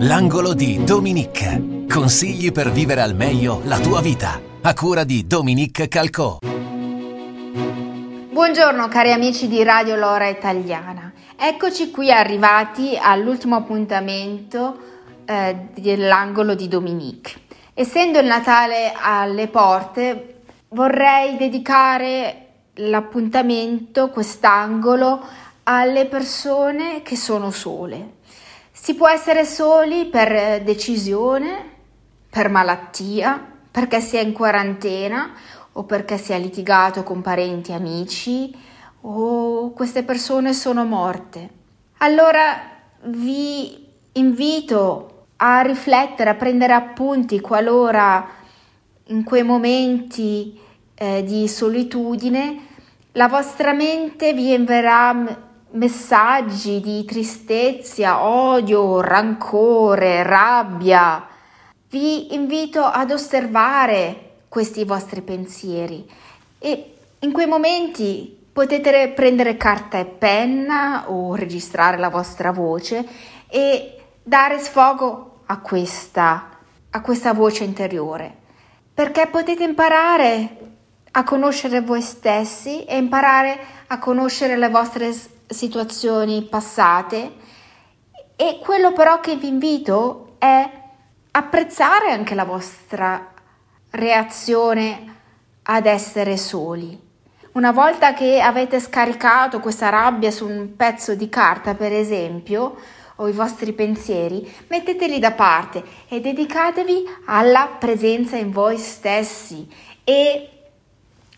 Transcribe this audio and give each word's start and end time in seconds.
L'angolo 0.00 0.52
di 0.52 0.84
Dominique. 0.84 1.86
Consigli 1.88 2.52
per 2.52 2.70
vivere 2.70 3.00
al 3.00 3.14
meglio 3.14 3.62
la 3.64 3.78
tua 3.78 4.02
vita. 4.02 4.38
A 4.60 4.74
cura 4.74 5.04
di 5.04 5.26
Dominique 5.26 5.88
Calcò. 5.88 6.40
Buongiorno 8.30 8.88
cari 8.88 9.12
amici 9.12 9.48
di 9.48 9.62
Radio 9.62 9.96
Lora 9.96 10.28
Italiana. 10.28 11.10
Eccoci 11.34 11.90
qui 11.90 12.12
arrivati 12.12 12.98
all'ultimo 13.00 13.56
appuntamento 13.56 14.76
eh, 15.24 15.68
dell'angolo 15.74 16.54
di 16.54 16.68
Dominique. 16.68 17.32
Essendo 17.72 18.18
il 18.18 18.26
Natale 18.26 18.92
alle 18.94 19.48
porte, 19.48 20.42
vorrei 20.68 21.38
dedicare 21.38 22.48
l'appuntamento, 22.74 24.10
quest'angolo, 24.10 25.24
alle 25.62 26.04
persone 26.04 27.00
che 27.00 27.16
sono 27.16 27.50
sole. 27.50 28.15
Si 28.86 28.94
può 28.94 29.08
essere 29.08 29.44
soli 29.44 30.06
per 30.06 30.62
decisione, 30.62 31.70
per 32.30 32.48
malattia, 32.48 33.44
perché 33.68 34.00
si 34.00 34.16
è 34.16 34.20
in 34.20 34.32
quarantena 34.32 35.32
o 35.72 35.82
perché 35.82 36.16
si 36.18 36.30
è 36.30 36.38
litigato 36.38 37.02
con 37.02 37.20
parenti 37.20 37.72
amici 37.72 38.56
o 39.00 39.72
queste 39.72 40.04
persone 40.04 40.52
sono 40.52 40.84
morte. 40.84 41.48
Allora 41.96 42.60
vi 43.06 43.88
invito 44.12 45.24
a 45.38 45.62
riflettere, 45.62 46.30
a 46.30 46.34
prendere 46.34 46.72
appunti 46.72 47.40
qualora 47.40 48.24
in 49.06 49.24
quei 49.24 49.42
momenti 49.42 50.56
eh, 50.94 51.24
di 51.24 51.48
solitudine 51.48 52.66
la 53.16 53.28
vostra 53.28 53.72
mente 53.72 54.34
vi 54.34 54.52
invierà 54.52 55.45
messaggi 55.76 56.80
di 56.80 57.04
tristezza, 57.04 58.22
odio, 58.24 59.00
rancore, 59.00 60.22
rabbia. 60.22 61.26
Vi 61.88 62.34
invito 62.34 62.82
ad 62.82 63.10
osservare 63.10 64.32
questi 64.48 64.84
vostri 64.84 65.20
pensieri 65.22 66.08
e 66.58 66.94
in 67.20 67.32
quei 67.32 67.46
momenti 67.46 68.44
potete 68.52 69.08
prendere 69.14 69.56
carta 69.56 69.98
e 69.98 70.06
penna 70.06 71.10
o 71.10 71.34
registrare 71.34 71.98
la 71.98 72.08
vostra 72.08 72.50
voce 72.50 73.06
e 73.48 74.02
dare 74.22 74.58
sfogo 74.58 75.42
a 75.46 75.58
questa, 75.58 76.48
a 76.90 77.00
questa 77.00 77.32
voce 77.34 77.64
interiore 77.64 78.44
perché 78.96 79.26
potete 79.26 79.62
imparare 79.62 80.56
a 81.10 81.22
conoscere 81.22 81.82
voi 81.82 82.00
stessi 82.00 82.84
e 82.84 82.96
imparare 82.96 83.58
a 83.88 83.98
conoscere 83.98 84.56
le 84.56 84.70
vostre 84.70 85.12
situazioni 85.46 86.42
passate 86.42 87.32
e 88.36 88.58
quello 88.62 88.92
però 88.92 89.20
che 89.20 89.36
vi 89.36 89.48
invito 89.48 90.34
è 90.38 90.70
apprezzare 91.30 92.10
anche 92.10 92.34
la 92.34 92.44
vostra 92.44 93.32
reazione 93.90 95.14
ad 95.62 95.86
essere 95.86 96.36
soli. 96.36 97.04
Una 97.52 97.72
volta 97.72 98.12
che 98.12 98.40
avete 98.40 98.80
scaricato 98.80 99.60
questa 99.60 99.88
rabbia 99.88 100.30
su 100.30 100.46
un 100.46 100.76
pezzo 100.76 101.14
di 101.14 101.28
carta, 101.28 101.74
per 101.74 101.92
esempio, 101.92 102.76
o 103.16 103.28
i 103.28 103.32
vostri 103.32 103.72
pensieri, 103.72 104.46
metteteli 104.68 105.18
da 105.18 105.32
parte 105.32 105.82
e 106.08 106.20
dedicatevi 106.20 107.08
alla 107.26 107.76
presenza 107.78 108.36
in 108.36 108.50
voi 108.50 108.76
stessi 108.76 109.66
e 110.04 110.50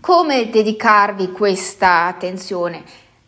come 0.00 0.50
dedicarvi 0.50 1.32
questa 1.32 2.04
attenzione? 2.04 2.84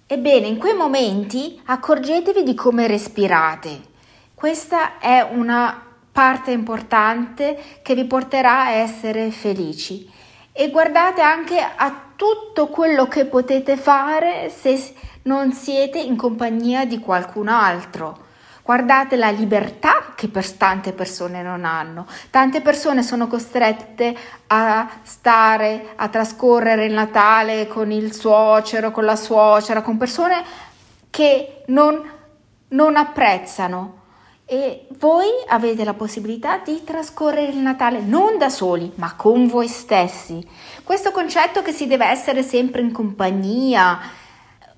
Ebbene, 0.08 0.46
in 0.46 0.58
quei 0.58 0.74
momenti 0.74 1.60
accorgetevi 1.64 2.44
di 2.44 2.54
come 2.54 2.86
respirate. 2.86 3.80
Questa 4.34 4.98
è 4.98 5.20
una 5.32 5.82
parte 6.12 6.52
importante 6.52 7.60
che 7.82 7.96
vi 7.96 8.04
porterà 8.04 8.66
a 8.66 8.70
essere 8.70 9.32
felici. 9.32 10.08
E 10.52 10.70
guardate 10.70 11.22
anche 11.22 11.58
a 11.58 12.12
tutto 12.14 12.68
quello 12.68 13.08
che 13.08 13.24
potete 13.24 13.76
fare 13.76 14.48
se 14.48 14.94
non 15.22 15.52
siete 15.52 15.98
in 15.98 16.14
compagnia 16.14 16.84
di 16.84 17.00
qualcun 17.00 17.48
altro. 17.48 18.25
Guardate 18.66 19.14
la 19.14 19.30
libertà 19.30 20.06
che 20.16 20.26
per 20.26 20.50
tante 20.50 20.92
persone 20.92 21.40
non 21.40 21.64
hanno. 21.64 22.04
Tante 22.30 22.60
persone 22.62 23.04
sono 23.04 23.28
costrette 23.28 24.12
a 24.48 24.90
stare, 25.04 25.92
a 25.94 26.08
trascorrere 26.08 26.86
il 26.86 26.92
Natale 26.92 27.68
con 27.68 27.92
il 27.92 28.12
suocero, 28.12 28.90
con 28.90 29.04
la 29.04 29.14
suocera, 29.14 29.82
con 29.82 29.96
persone 29.96 30.42
che 31.10 31.62
non, 31.66 32.10
non 32.70 32.96
apprezzano. 32.96 34.00
E 34.44 34.88
voi 34.98 35.28
avete 35.46 35.84
la 35.84 35.94
possibilità 35.94 36.58
di 36.58 36.82
trascorrere 36.82 37.52
il 37.52 37.58
Natale 37.58 38.00
non 38.00 38.36
da 38.36 38.48
soli, 38.48 38.90
ma 38.96 39.14
con 39.14 39.46
voi 39.46 39.68
stessi. 39.68 40.44
Questo 40.82 41.12
concetto 41.12 41.62
che 41.62 41.70
si 41.70 41.86
deve 41.86 42.06
essere 42.06 42.42
sempre 42.42 42.80
in 42.80 42.90
compagnia, 42.90 44.24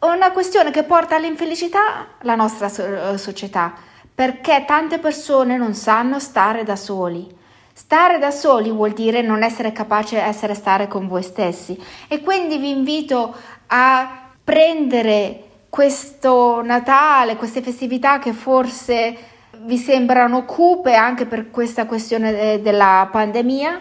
una 0.01 0.31
questione 0.31 0.71
che 0.71 0.85
porta 0.85 1.17
all'infelicità 1.17 2.07
la 2.21 2.37
nostra 2.37 2.67
eh, 3.13 3.19
società, 3.19 3.75
perché 4.15 4.65
tante 4.67 4.99
persone 4.99 5.57
non 5.57 5.75
sanno 5.75 6.21
stare 6.21 6.63
da 6.63 6.77
soli. 6.77 7.37
Stare 7.73 8.19
da 8.19 8.31
soli 8.31 8.71
vuol 8.71 8.93
dire 8.93 9.23
non 9.23 9.43
essere 9.43 9.73
capaci 9.73 10.15
di 10.15 10.21
essere 10.21 10.55
stare 10.55 10.89
con 10.89 11.07
voi 11.07 11.23
stessi 11.23 11.81
e 12.09 12.21
quindi 12.21 12.59
vi 12.59 12.71
invito 12.71 13.35
a 13.69 14.31
prendere 14.43 15.45
questo 15.69 16.61
Natale, 16.63 17.37
queste 17.37 17.63
festività 17.63 18.19
che 18.19 18.33
forse 18.33 19.17
vi 19.59 19.77
sembrano 19.77 20.45
cupe 20.45 20.95
anche 20.95 21.27
per 21.27 21.51
questa 21.51 21.87
questione 21.87 22.55
eh, 22.55 22.61
della 22.61 23.09
pandemia, 23.11 23.81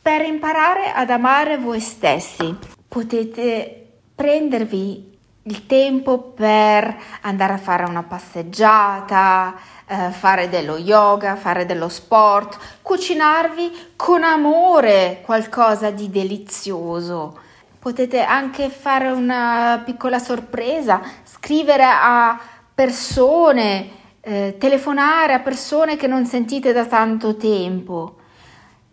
per 0.00 0.24
imparare 0.24 0.92
ad 0.92 1.10
amare 1.10 1.58
voi 1.58 1.80
stessi. 1.80 2.56
Potete 2.86 3.86
prendervi 4.14 5.11
il 5.44 5.66
tempo 5.66 6.18
per 6.18 6.96
andare 7.22 7.54
a 7.54 7.58
fare 7.58 7.84
una 7.84 8.04
passeggiata, 8.04 9.54
eh, 9.86 10.10
fare 10.10 10.48
dello 10.48 10.76
yoga, 10.76 11.34
fare 11.34 11.66
dello 11.66 11.88
sport, 11.88 12.58
cucinarvi 12.80 13.92
con 13.96 14.22
amore 14.22 15.20
qualcosa 15.24 15.90
di 15.90 16.10
delizioso. 16.10 17.38
Potete 17.78 18.22
anche 18.22 18.68
fare 18.70 19.10
una 19.10 19.82
piccola 19.84 20.20
sorpresa, 20.20 21.00
scrivere 21.24 21.84
a 21.84 22.38
persone, 22.72 23.90
eh, 24.20 24.54
telefonare 24.58 25.32
a 25.32 25.40
persone 25.40 25.96
che 25.96 26.06
non 26.06 26.24
sentite 26.24 26.72
da 26.72 26.86
tanto 26.86 27.36
tempo. 27.36 28.18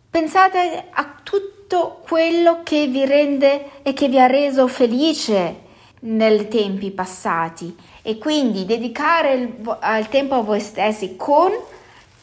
Pensate 0.09 0.87
a 0.89 1.13
tutto 1.21 2.01
quello 2.07 2.61
che 2.63 2.87
vi 2.87 3.05
rende 3.05 3.83
e 3.83 3.93
che 3.93 4.07
vi 4.07 4.19
ha 4.19 4.25
reso 4.25 4.67
felice 4.67 5.67
nei 6.01 6.47
tempi 6.47 6.91
passati 6.91 7.75
e 8.01 8.17
quindi 8.17 8.65
dedicare 8.65 9.33
il, 9.33 9.77
il 9.99 10.07
tempo 10.09 10.35
a 10.35 10.41
voi 10.41 10.59
stessi 10.59 11.15
con 11.15 11.51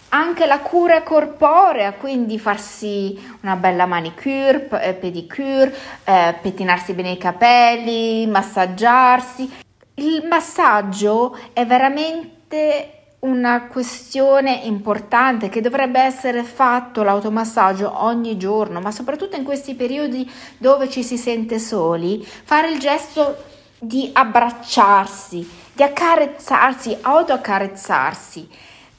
anche 0.08 0.46
la 0.46 0.60
cura 0.60 1.02
corporea, 1.02 1.92
quindi 1.92 2.38
farsi 2.38 3.18
una 3.42 3.56
bella 3.56 3.86
manicure, 3.86 4.68
eh, 4.80 4.94
pedicure, 4.94 5.74
eh, 6.04 6.34
pettinarsi 6.40 6.92
bene 6.92 7.10
i 7.10 7.18
capelli, 7.18 8.26
massaggiarsi. 8.26 9.50
Il 9.94 10.26
massaggio 10.28 11.36
è 11.52 11.66
veramente 11.66 12.92
una 13.20 13.66
questione 13.66 14.60
importante 14.64 15.48
che 15.48 15.60
dovrebbe 15.60 16.00
essere 16.00 16.44
fatto 16.44 17.02
l'automassaggio 17.02 18.04
ogni 18.04 18.36
giorno, 18.36 18.80
ma 18.80 18.92
soprattutto 18.92 19.36
in 19.36 19.44
questi 19.44 19.74
periodi 19.74 20.30
dove 20.58 20.88
ci 20.88 21.02
si 21.02 21.16
sente 21.16 21.58
soli, 21.58 22.24
fare 22.24 22.70
il 22.70 22.78
gesto 22.78 23.54
di 23.78 24.10
abbracciarsi, 24.12 25.48
di 25.72 25.82
accarezzarsi, 25.82 26.96
autoaccarezzarsi. 27.00 28.48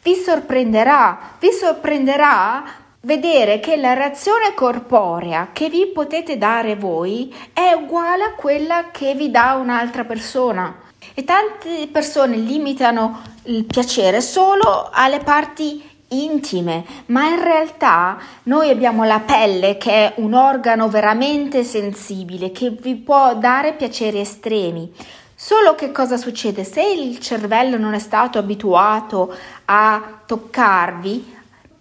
Vi 0.01 0.15
sorprenderà, 0.15 1.35
vi 1.39 1.51
sorprenderà 1.51 2.63
vedere 3.01 3.59
che 3.59 3.77
la 3.77 3.93
reazione 3.93 4.53
corporea 4.53 5.49
che 5.53 5.69
vi 5.69 5.87
potete 5.87 6.37
dare 6.37 6.75
voi 6.75 7.33
è 7.53 7.71
uguale 7.73 8.23
a 8.23 8.33
quella 8.33 8.91
che 8.91 9.15
vi 9.15 9.31
dà 9.31 9.53
un'altra 9.53 10.03
persona. 10.03 10.85
E 11.13 11.23
tante 11.23 11.87
persone 11.91 12.35
limitano 12.35 13.21
il 13.43 13.65
piacere 13.65 14.21
solo 14.21 14.89
alle 14.91 15.19
parti 15.19 15.96
intime, 16.09 16.85
ma 17.07 17.27
in 17.27 17.41
realtà 17.41 18.17
noi 18.43 18.69
abbiamo 18.69 19.03
la 19.03 19.19
pelle 19.19 19.77
che 19.77 19.91
è 19.91 20.13
un 20.17 20.33
organo 20.33 20.89
veramente 20.89 21.63
sensibile 21.63 22.51
che 22.51 22.69
vi 22.69 22.95
può 22.95 23.35
dare 23.35 23.73
piaceri 23.73 24.19
estremi. 24.19 24.91
Solo 25.35 25.75
che 25.75 25.91
cosa 25.91 26.17
succede? 26.17 26.63
Se 26.63 26.81
il 26.81 27.19
cervello 27.19 27.77
non 27.77 27.93
è 27.93 27.99
stato 27.99 28.39
abituato 28.39 29.31
a 29.65 30.21
toccarvi, 30.25 31.35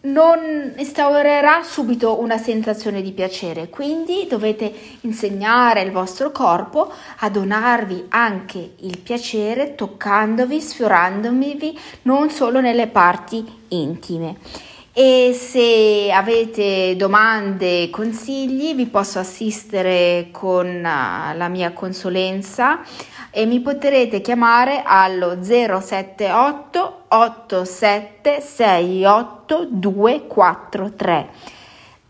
non 0.06 0.75
instaurerà 0.76 1.62
subito 1.62 2.20
una 2.20 2.38
sensazione 2.38 3.03
di 3.03 3.12
piacere, 3.12 3.69
quindi 3.69 4.26
dovete 4.29 4.73
insegnare 5.03 5.82
il 5.82 5.91
vostro 5.91 6.31
corpo 6.31 6.93
a 7.19 7.31
donarvi 7.31 8.06
anche 8.08 8.75
il 8.81 8.99
piacere 8.99 9.75
toccandovi, 9.75 10.61
sfiorandovi 10.61 11.79
non 12.03 12.31
solo 12.31 12.61
nelle 12.61 12.87
parti 12.88 13.44
intime. 13.69 14.37
E 14.93 15.37
se 15.38 16.11
avete 16.11 16.97
domande, 16.97 17.91
consigli, 17.91 18.75
vi 18.75 18.87
posso 18.87 19.19
assistere 19.19 20.29
con 20.31 20.82
ah, 20.87 21.35
la 21.35 21.49
mia 21.49 21.73
consulenza 21.73 22.81
e 23.38 23.44
mi 23.44 23.61
potrete 23.61 24.23
chiamare 24.23 24.81
allo 24.83 25.43
078 25.43 27.05
87 27.09 28.41
68 28.41 29.69
243. 29.73 31.29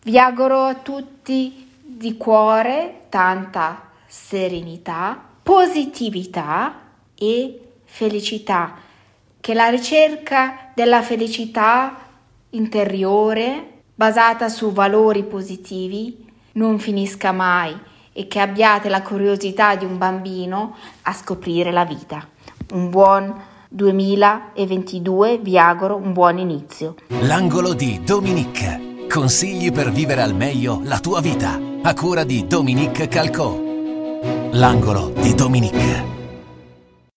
Vi 0.05 0.17
auguro 0.21 0.63
a 0.63 0.75
tutti 0.77 1.69
di 1.83 2.17
cuore 2.17 3.07
tanta 3.09 3.91
serenità, 4.07 5.21
positività 5.43 6.75
e 7.17 7.61
felicità. 7.83 8.77
Che 9.41 9.53
la 9.53 9.67
ricerca 9.67 10.71
della 10.77 11.03
felicità 11.03 12.03
interiore 12.51 13.81
basata 13.93 14.49
su 14.49 14.71
valori 14.71 15.25
positivi 15.25 16.25
non 16.53 16.79
finisca 16.79 17.33
mai 17.33 17.77
e 18.17 18.27
che 18.29 18.41
abbiate 18.41 18.89
la 18.89 19.03
curiosità 19.03 19.77
di 19.77 19.85
un 19.85 19.99
bambino 19.99 20.75
a 21.03 21.13
scoprire 21.13 21.71
la 21.71 21.85
vita. 21.85 22.27
Un 22.73 22.89
buon 22.89 23.35
2022, 23.69 25.39
vi 25.39 25.59
auguro 25.59 25.97
un 25.97 26.15
buon 26.15 26.39
inizio. 26.39 26.95
L'angolo 27.21 27.75
di 27.75 28.01
Dominique. 28.03 29.05
Consigli 29.07 29.71
per 29.71 29.93
vivere 29.93 30.23
al 30.23 30.35
meglio 30.35 30.81
la 30.85 30.99
tua 30.99 31.21
vita. 31.21 31.61
A 31.83 31.93
cura 31.93 32.25
di 32.25 32.47
Dominique 32.47 33.07
Calcò. 33.07 33.61
L'angolo 34.53 35.13
di 35.21 35.35
Dominique. 35.35 36.16